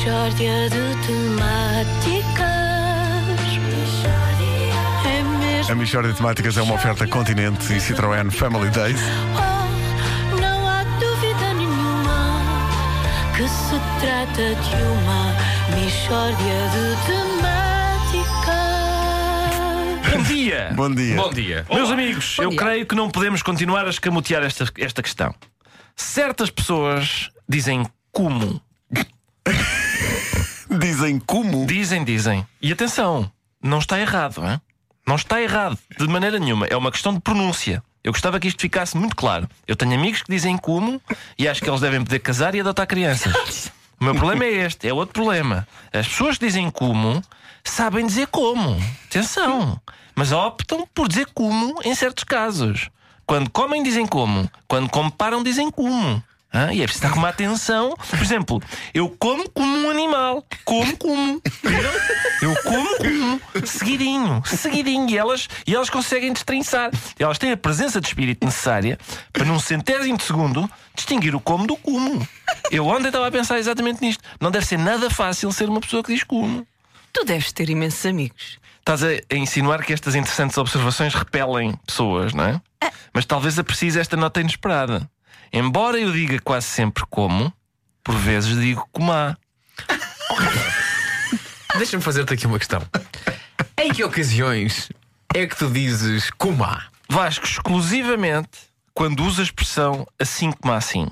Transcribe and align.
Mishória 0.00 0.70
de 0.70 0.96
temáticas. 1.06 2.40
É 5.04 5.22
mesmo. 5.22 5.72
A 5.72 5.74
Michórdia 5.74 6.10
de 6.10 6.16
Temáticas 6.16 6.56
é 6.56 6.62
uma 6.62 6.72
oferta 6.72 7.06
Continente 7.06 7.70
e 7.70 7.76
Citroën 7.76 8.30
Family 8.30 8.70
Days. 8.70 8.98
Oh, 9.36 10.38
não 10.40 10.66
há 10.66 10.84
dúvida 10.98 11.52
nenhuma 11.52 12.40
que 13.36 13.46
se 13.46 13.78
trata 14.00 14.54
de 14.54 14.82
uma 14.82 15.36
Mishória 15.78 16.70
de 16.72 16.96
temáticas. 17.04 18.56
Bom 20.14 20.22
dia! 20.22 20.72
Bom 20.74 20.94
dia. 20.94 21.16
Bom 21.16 21.30
dia. 21.30 21.66
Meus 21.70 21.90
amigos, 21.90 22.38
eu 22.38 22.56
creio 22.56 22.86
que 22.86 22.94
não 22.94 23.10
podemos 23.10 23.42
continuar 23.42 23.84
a 23.84 23.90
escamotear 23.90 24.42
esta, 24.44 24.64
esta 24.78 25.02
questão. 25.02 25.34
Certas 25.94 26.48
pessoas 26.48 27.28
dizem 27.46 27.84
como. 28.10 28.62
Dizem 30.78 31.18
como? 31.18 31.66
Dizem, 31.66 32.04
dizem. 32.04 32.46
E 32.62 32.72
atenção, 32.72 33.30
não 33.62 33.78
está 33.78 33.98
errado, 33.98 34.42
hein? 34.46 34.60
Não 35.06 35.16
está 35.16 35.42
errado, 35.42 35.76
de 35.98 36.06
maneira 36.06 36.38
nenhuma. 36.38 36.66
É 36.66 36.76
uma 36.76 36.92
questão 36.92 37.12
de 37.12 37.20
pronúncia. 37.20 37.82
Eu 38.04 38.12
gostava 38.12 38.38
que 38.38 38.48
isto 38.48 38.60
ficasse 38.60 38.96
muito 38.96 39.16
claro. 39.16 39.48
Eu 39.66 39.74
tenho 39.74 39.94
amigos 39.94 40.22
que 40.22 40.30
dizem 40.30 40.56
como 40.56 41.02
e 41.38 41.48
acho 41.48 41.60
que 41.60 41.68
eles 41.68 41.80
devem 41.80 42.02
poder 42.04 42.20
casar 42.20 42.54
e 42.54 42.60
adotar 42.60 42.86
crianças. 42.86 43.70
O 44.00 44.04
meu 44.04 44.14
problema 44.14 44.44
é 44.44 44.64
este, 44.64 44.88
é 44.88 44.94
outro 44.94 45.12
problema. 45.12 45.68
As 45.92 46.08
pessoas 46.08 46.38
que 46.38 46.46
dizem 46.46 46.70
como 46.70 47.22
sabem 47.62 48.06
dizer 48.06 48.28
como. 48.28 48.80
Atenção. 49.06 49.78
Mas 50.14 50.32
optam 50.32 50.86
por 50.94 51.08
dizer 51.08 51.26
como 51.34 51.80
em 51.84 51.94
certos 51.94 52.24
casos. 52.24 52.88
Quando 53.26 53.50
comem, 53.50 53.82
dizem 53.82 54.06
como. 54.06 54.50
Quando 54.66 54.88
comparam, 54.88 55.42
dizem 55.42 55.70
como. 55.70 56.22
E 56.72 56.82
é 56.82 56.84
preciso 56.84 57.04
estar 57.04 57.10
com 57.10 57.18
uma 57.18 57.28
atenção. 57.28 57.94
Por 58.08 58.18
exemplo, 58.20 58.62
eu 58.94 59.14
como 59.18 59.48
como. 60.30 60.44
Como 60.64 60.96
como. 60.96 61.42
Viram? 61.62 61.92
Eu 62.42 62.54
como 62.62 62.96
como. 62.96 63.66
Seguidinho. 63.66 64.42
Seguidinho. 64.46 65.10
E 65.10 65.18
elas, 65.18 65.48
e 65.66 65.74
elas 65.74 65.90
conseguem 65.90 66.32
destrinçar. 66.32 66.90
Elas 67.18 67.38
têm 67.38 67.52
a 67.52 67.56
presença 67.56 68.00
de 68.00 68.06
espírito 68.06 68.44
necessária 68.44 68.98
para, 69.32 69.44
num 69.44 69.58
centésimo 69.58 70.16
de 70.16 70.24
segundo, 70.24 70.70
distinguir 70.94 71.34
o 71.34 71.40
como 71.40 71.66
do 71.66 71.76
como. 71.76 72.26
Eu 72.70 72.86
ontem 72.86 73.08
estava 73.08 73.26
a 73.26 73.30
pensar 73.30 73.58
exatamente 73.58 74.00
nisto. 74.00 74.22
Não 74.40 74.50
deve 74.50 74.66
ser 74.66 74.78
nada 74.78 75.10
fácil 75.10 75.50
ser 75.52 75.68
uma 75.68 75.80
pessoa 75.80 76.02
que 76.02 76.12
diz 76.12 76.24
como. 76.24 76.66
Tu 77.12 77.24
deves 77.24 77.52
ter 77.52 77.68
imensos 77.68 78.06
amigos. 78.06 78.58
Estás 78.78 79.02
a, 79.04 79.08
a 79.08 79.36
insinuar 79.36 79.84
que 79.84 79.92
estas 79.92 80.14
interessantes 80.14 80.56
observações 80.56 81.14
repelem 81.14 81.74
pessoas, 81.86 82.32
não 82.32 82.44
é? 82.44 82.60
Mas 83.12 83.24
talvez 83.24 83.58
aprecie 83.58 83.98
esta 83.98 84.16
nota 84.16 84.40
inesperada. 84.40 85.08
Embora 85.52 85.98
eu 85.98 86.12
diga 86.12 86.38
quase 86.40 86.66
sempre 86.66 87.04
como, 87.10 87.52
por 88.02 88.14
vezes 88.14 88.56
digo 88.58 88.88
como 88.92 89.12
há. 89.12 89.36
Deixa-me 91.76 92.02
fazer-te 92.02 92.34
aqui 92.34 92.46
uma 92.46 92.58
questão. 92.58 92.82
Em 93.78 93.92
que 93.92 94.04
ocasiões 94.04 94.90
é 95.34 95.46
que 95.46 95.56
tu 95.56 95.70
dizes 95.70 96.30
como 96.30 96.64
há? 96.64 96.84
Vasco, 97.08 97.46
exclusivamente 97.46 98.70
quando 98.94 99.24
usa 99.24 99.42
a 99.42 99.44
expressão 99.44 100.06
assim 100.18 100.52
como 100.52 100.74
assim. 100.74 101.06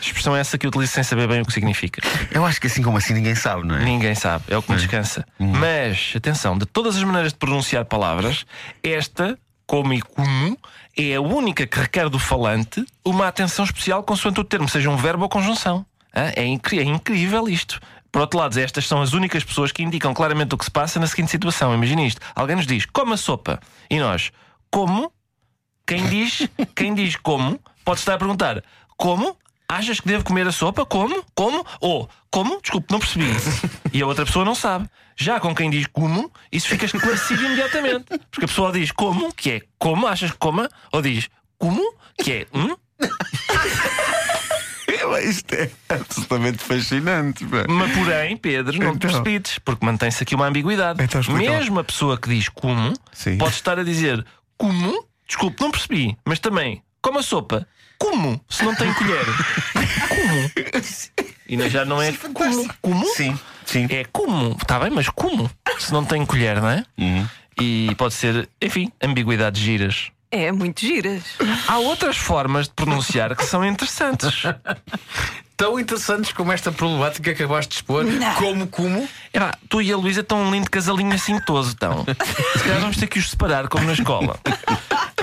Expressão 0.00 0.36
essa 0.36 0.58
que 0.58 0.66
eu 0.66 0.68
utilizo 0.68 0.92
sem 0.92 1.02
saber 1.02 1.28
bem 1.28 1.40
o 1.40 1.46
que 1.46 1.52
significa. 1.52 2.02
Eu 2.30 2.44
acho 2.44 2.60
que 2.60 2.66
assim 2.66 2.82
como 2.82 2.98
assim 2.98 3.14
ninguém 3.14 3.34
sabe, 3.34 3.66
não 3.66 3.76
é? 3.76 3.84
Ninguém 3.84 4.14
sabe, 4.14 4.44
é 4.48 4.58
o 4.58 4.62
que 4.62 4.70
me 4.70 4.76
descansa. 4.76 5.24
Mas, 5.38 6.12
atenção, 6.16 6.58
de 6.58 6.66
todas 6.66 6.96
as 6.96 7.02
maneiras 7.02 7.32
de 7.32 7.38
pronunciar 7.38 7.84
palavras, 7.84 8.44
esta, 8.82 9.38
como 9.66 9.92
e 9.94 10.02
como, 10.02 10.58
é 10.96 11.14
a 11.14 11.20
única 11.20 11.66
que 11.66 11.78
requer 11.78 12.08
do 12.08 12.18
falante 12.18 12.84
uma 13.04 13.28
atenção 13.28 13.64
especial 13.64 14.02
consoante 14.02 14.40
o 14.40 14.44
termo, 14.44 14.68
seja 14.68 14.90
um 14.90 14.96
verbo 14.96 15.22
ou 15.22 15.28
conjunção. 15.28 15.86
É, 16.12 16.42
é 16.42 16.44
incrível 16.44 17.48
isto. 17.48 17.80
Por 18.12 18.20
outro 18.20 18.38
lado, 18.38 18.58
estas 18.58 18.86
são 18.86 19.00
as 19.00 19.12
únicas 19.12 19.44
pessoas 19.44 19.70
que 19.70 19.82
indicam 19.82 20.12
claramente 20.12 20.54
o 20.54 20.58
que 20.58 20.64
se 20.64 20.70
passa 20.70 20.98
na 20.98 21.06
seguinte 21.06 21.30
situação. 21.30 21.74
Imagina 21.74 22.02
isto: 22.02 22.20
alguém 22.34 22.56
nos 22.56 22.66
diz, 22.66 22.84
coma 22.86 23.16
sopa. 23.16 23.60
E 23.88 23.98
nós, 23.98 24.32
como? 24.70 25.12
Quem 25.86 26.06
diz, 26.08 26.48
quem 26.74 26.94
diz 26.94 27.16
como, 27.16 27.60
pode 27.84 28.00
estar 28.00 28.14
a 28.14 28.18
perguntar: 28.18 28.62
como? 28.96 29.36
Achas 29.68 30.00
que 30.00 30.08
devo 30.08 30.24
comer 30.24 30.48
a 30.48 30.52
sopa? 30.52 30.84
Como? 30.84 31.24
Como? 31.32 31.64
Ou 31.80 32.10
como? 32.28 32.60
Desculpe, 32.60 32.90
não 32.90 32.98
percebi. 32.98 33.26
E 33.92 34.02
a 34.02 34.06
outra 34.06 34.26
pessoa 34.26 34.44
não 34.44 34.54
sabe. 34.54 34.90
Já 35.16 35.38
com 35.38 35.54
quem 35.54 35.70
diz 35.70 35.86
como, 35.86 36.32
isso 36.50 36.66
fica 36.66 36.86
esclarecido 36.86 37.44
imediatamente. 37.44 38.06
Porque 38.30 38.46
a 38.46 38.48
pessoa 38.48 38.72
diz 38.72 38.90
como, 38.90 39.32
que 39.32 39.50
é 39.52 39.62
como, 39.78 40.08
achas 40.08 40.32
que 40.32 40.38
coma? 40.38 40.68
Ou 40.92 41.00
diz 41.00 41.28
como, 41.56 41.94
que 42.20 42.32
é 42.32 42.46
hum? 42.52 42.74
Isto 45.22 45.54
é 45.54 45.70
absolutamente 45.88 46.58
fascinante. 46.58 47.44
pá. 47.46 47.64
Mas 47.68 47.92
porém, 47.96 48.36
Pedro, 48.36 48.78
não 48.78 48.92
te 48.92 49.06
Então. 49.06 49.22
precipites, 49.22 49.58
porque 49.58 49.84
mantém-se 49.84 50.22
aqui 50.22 50.34
uma 50.34 50.46
ambiguidade. 50.46 51.02
Então. 51.02 51.20
Mesmo 51.34 51.78
a 51.80 51.84
pessoa 51.84 52.18
que 52.18 52.28
diz 52.28 52.48
como 52.48 52.92
Sim. 53.12 53.38
pode 53.38 53.54
estar 53.54 53.78
a 53.78 53.82
dizer 53.84 54.24
como, 54.58 55.04
desculpe, 55.26 55.60
não 55.60 55.70
percebi, 55.70 56.16
mas 56.24 56.38
também 56.38 56.82
como 57.02 57.18
a 57.18 57.22
sopa. 57.22 57.66
Como? 57.98 58.40
Se 58.48 58.64
não 58.64 58.74
tem 58.74 58.92
colher. 58.94 59.24
como? 60.08 60.50
E 61.48 61.56
não- 61.56 61.68
já 61.68 61.84
não 61.84 62.00
é 62.00 62.12
como. 62.12 62.74
Como? 62.80 63.06
Sim, 63.14 63.38
sim. 63.66 63.86
É 63.90 64.04
como. 64.10 64.56
Está 64.60 64.78
bem, 64.78 64.90
mas 64.90 65.08
como? 65.10 65.50
Se 65.78 65.92
não 65.92 66.04
tem 66.04 66.24
colher, 66.24 66.60
não 66.60 66.68
é? 66.70 66.84
Uhum. 66.98 67.26
E 67.60 67.94
pode 67.96 68.14
ser, 68.14 68.48
enfim, 68.62 68.90
ambiguidades 69.02 69.60
giras. 69.60 70.10
É, 70.32 70.52
muito 70.52 70.80
giras. 70.80 71.22
Há 71.66 71.78
outras 71.78 72.16
formas 72.16 72.68
de 72.68 72.74
pronunciar 72.74 73.34
que 73.34 73.44
são 73.44 73.64
interessantes. 73.64 74.42
Tão 75.56 75.78
interessantes 75.78 76.32
como 76.32 76.52
esta 76.52 76.72
problemática 76.72 77.34
que 77.34 77.42
acabaste 77.42 77.68
de 77.70 77.74
expor. 77.76 78.06
Como, 78.38 78.66
como? 78.68 79.06
Epá, 79.34 79.52
tu 79.68 79.82
e 79.82 79.92
a 79.92 79.96
Luísa 79.96 80.20
estão 80.22 80.40
um 80.42 80.50
lindo 80.50 80.70
casalinho 80.70 81.12
assintoso, 81.12 81.72
então. 81.74 82.06
Se 82.56 82.62
calhar 82.62 82.80
vamos 82.80 82.96
ter 82.96 83.06
que 83.08 83.18
os 83.18 83.28
separar, 83.28 83.68
como 83.68 83.84
na 83.84 83.92
escola. 83.92 84.38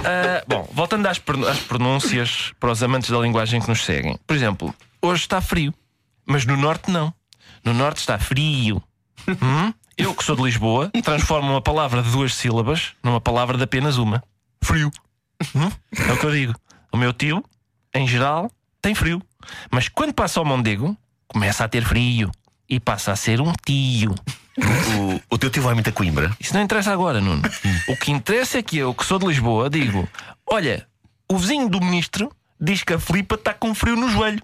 Ah, 0.03 0.43
bom, 0.47 0.69
voltando 0.71 1.07
às, 1.07 1.17
pron- 1.17 1.47
às 1.47 1.57
pronúncias 1.59 2.51
para 2.59 2.71
os 2.71 2.83
amantes 2.83 3.09
da 3.09 3.17
linguagem 3.17 3.59
que 3.59 3.67
nos 3.67 3.83
seguem. 3.83 4.19
Por 4.27 4.35
exemplo, 4.35 4.75
hoje 5.01 5.21
está 5.21 5.41
frio, 5.41 5.73
mas 6.25 6.45
no 6.45 6.55
norte 6.55 6.91
não. 6.91 7.11
No 7.65 7.73
norte 7.73 7.97
está 7.97 8.19
frio. 8.19 8.83
Hum? 9.27 9.73
Eu, 9.97 10.13
que 10.13 10.23
sou 10.23 10.35
de 10.35 10.43
Lisboa, 10.43 10.91
transformo 11.03 11.49
uma 11.49 11.61
palavra 11.61 12.03
de 12.03 12.11
duas 12.11 12.35
sílabas 12.35 12.91
numa 13.01 13.19
palavra 13.19 13.57
de 13.57 13.63
apenas 13.63 13.97
uma: 13.97 14.23
frio. 14.67 14.91
Hum? 15.55 15.71
É 16.07 16.11
o 16.11 16.19
que 16.19 16.25
eu 16.25 16.31
digo. 16.31 16.53
O 16.91 16.97
meu 16.97 17.13
tio, 17.13 17.43
em 17.93 18.05
geral, 18.05 18.51
tem 18.81 18.93
frio. 18.93 19.21
Mas 19.71 19.87
quando 19.87 20.13
passa 20.13 20.39
ao 20.39 20.45
Mondego, 20.45 20.95
começa 21.27 21.63
a 21.63 21.69
ter 21.69 21.83
frio. 21.83 22.29
E 22.69 22.81
passa 22.81 23.13
a 23.13 23.15
ser 23.15 23.39
um 23.39 23.53
tio. 23.65 24.13
O, 24.57 25.35
o 25.35 25.37
teu 25.37 25.49
tio 25.49 25.63
vai 25.63 25.73
muito 25.73 25.89
a 25.89 25.93
Coimbra. 25.93 26.35
Isso 26.37 26.53
não 26.53 26.61
interessa 26.61 26.91
agora, 26.91 27.21
Nuno. 27.21 27.41
O 27.87 27.95
que 27.95 28.11
interessa 28.11 28.57
é 28.57 28.61
que 28.61 28.77
eu, 28.77 28.93
que 28.93 29.05
sou 29.05 29.17
de 29.17 29.25
Lisboa, 29.25 29.69
digo: 29.69 30.07
Olha, 30.45 30.85
o 31.31 31.37
vizinho 31.37 31.69
do 31.69 31.79
ministro 31.79 32.29
diz 32.59 32.83
que 32.83 32.93
a 32.93 32.99
Filipa 32.99 33.35
está 33.35 33.53
com 33.53 33.73
frio 33.73 33.95
no 33.95 34.09
joelho. 34.09 34.41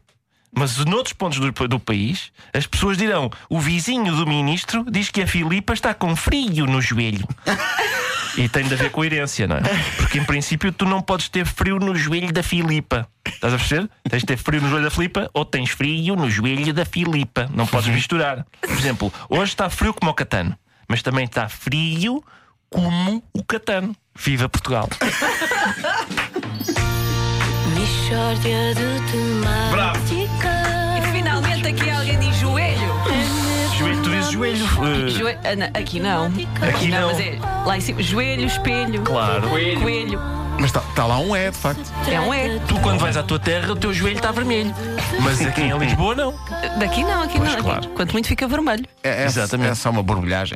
Mas 0.56 0.78
noutros 0.85 1.13
pontos 1.13 1.39
do, 1.39 1.67
do 1.67 1.79
país, 1.79 2.31
as 2.53 2.66
pessoas 2.66 2.97
dirão: 2.97 3.29
O 3.50 3.59
vizinho 3.59 4.16
do 4.16 4.25
ministro 4.25 4.85
diz 4.89 5.09
que 5.09 5.22
a 5.22 5.28
Filipa 5.28 5.73
está 5.73 5.94
com 5.94 6.16
frio 6.16 6.66
no 6.66 6.81
joelho. 6.81 7.28
E 8.35 8.49
tem 8.49 8.67
de 8.67 8.73
haver 8.73 8.89
coerência, 8.89 9.47
não 9.47 9.57
é? 9.57 9.61
Porque 9.97 10.17
em 10.17 10.23
princípio 10.23 10.71
tu 10.71 10.85
não 10.85 11.01
podes 11.01 11.29
ter 11.29 11.45
frio 11.45 11.77
no 11.77 11.95
joelho 11.95 12.33
da 12.33 12.41
Filipa. 12.41 13.07
Estás 13.25 13.53
a 13.53 13.57
perceber? 13.57 13.89
Tens 14.09 14.21
de 14.21 14.25
ter 14.25 14.38
frio 14.38 14.61
no 14.61 14.69
joelho 14.69 14.85
da 14.85 14.91
Filipa 14.91 15.29
ou 15.33 15.45
tens 15.45 15.69
frio 15.69 16.16
no 16.16 16.29
joelho 16.29 16.73
da 16.73 16.85
Filipa. 16.85 17.49
Não 17.53 17.67
podes 17.67 17.94
misturar. 17.94 18.45
Por 18.59 18.77
exemplo, 18.77 19.13
hoje 19.29 19.51
está 19.51 19.69
frio 19.69 19.94
como 19.94 20.11
o 20.11 20.13
Catano, 20.13 20.57
mas 20.88 21.03
também 21.03 21.25
está 21.25 21.47
frio 21.47 22.23
como 22.69 23.23
o 23.33 23.44
Catano. 23.44 23.95
Viva 24.16 24.50
Portugal! 24.50 24.89
De 28.41 29.11
temáticas. 29.11 31.11
Finalmente 31.11 31.67
aqui 31.67 31.89
alguém. 31.89 32.22
Joelho, 34.33 35.09
Joelho. 35.09 35.39
ah, 35.44 35.56
não, 35.56 35.68
aqui 35.80 36.00
não. 36.00 36.25
Aqui 36.25 36.88
não. 36.88 37.07
Mas 37.12 37.19
é 37.19 37.39
lá 37.65 37.77
em 37.77 37.81
cima. 37.81 38.01
Joelho, 38.01 38.45
espelho. 38.45 39.01
Claro. 39.03 39.47
Coelho. 39.47 40.19
Mas 40.59 40.74
está 40.75 41.06
lá 41.06 41.19
um 41.19 41.35
é, 41.35 41.51
de 41.51 41.57
facto. 41.57 41.91
É 42.07 42.19
um 42.19 42.33
é. 42.33 42.59
Tu, 42.68 42.80
quando 42.80 43.00
vais 43.00 43.18
à 43.18 43.24
tua 43.24 43.39
terra, 43.39 43.71
o 43.71 43.75
teu 43.75 43.94
joelho 43.94 44.15
está 44.15 44.31
vermelho. 44.31 44.74
Mas 45.21 45.41
aqui 45.41 45.62
em 45.62 45.77
Lisboa, 45.77 46.15
não. 46.15 46.33
Daqui 46.80 47.03
não, 47.03 47.24
aqui 47.24 47.38
Pois, 47.38 47.50
não. 47.50 47.53
Aqui, 47.53 47.63
claro. 47.63 47.89
Quanto 47.89 48.12
muito 48.13 48.27
fica 48.27 48.47
vermelho. 48.47 48.85
É, 49.03 49.24
é, 49.24 49.25
Exatamente. 49.25 49.71
é 49.71 49.75
só 49.75 49.89
uma 49.89 50.03
borbulhagem. 50.03 50.51